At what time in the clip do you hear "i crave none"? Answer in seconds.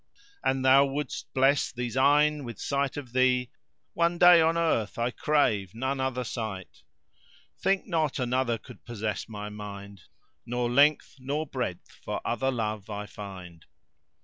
4.97-5.99